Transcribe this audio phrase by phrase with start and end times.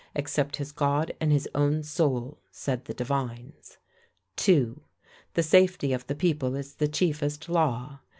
[0.15, 3.77] "Except his God and his own soul, said the divines.
[4.35, 4.81] "2.
[5.35, 7.99] The safety of the people is the chiefest law.